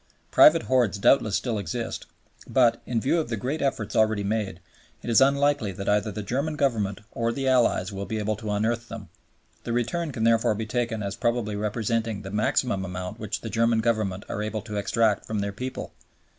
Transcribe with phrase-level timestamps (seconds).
[0.31, 2.07] Private hoards doubtless still exist,
[2.47, 4.59] but, in view of the great efforts already made,
[5.03, 8.49] it is unlikely that either the German Government or the Allies will be able to
[8.49, 9.09] unearth them.
[9.63, 13.77] The return can therefore be taken as probably representing the maximum amount which the German
[13.79, 15.93] Government are able to extract from their people.